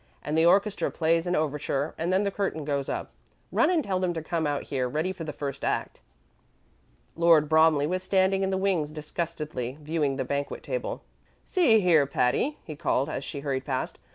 "And 0.23 0.35
the 0.35 0.47
orchestra 0.47 0.89
plays 0.89 1.27
an 1.27 1.35
overture, 1.35 1.93
and 1.95 2.11
then 2.11 2.23
the 2.23 2.31
curtain 2.31 2.65
goes 2.65 2.89
up. 2.89 3.11
Run 3.51 3.69
and 3.69 3.83
tell 3.83 3.99
them 3.99 4.13
to 4.15 4.23
come 4.23 4.47
out 4.47 4.63
here, 4.63 4.89
ready 4.89 5.13
for 5.13 5.23
the 5.25 5.31
first 5.31 5.63
act." 5.63 6.01
Lord 7.15 7.47
Bromley 7.47 7.85
was 7.85 8.01
standing 8.01 8.41
in 8.41 8.49
the 8.49 8.57
wings 8.57 8.89
disgustedly 8.89 9.77
viewing 9.79 10.15
the 10.17 10.25
banquet 10.25 10.63
table. 10.63 11.03
"See 11.45 11.81
here, 11.81 12.07
Patty," 12.07 12.57
he 12.63 12.75
called 12.75 13.09
as 13.09 13.23
she 13.23 13.41
hurried 13.41 13.65
past. 13.65 13.99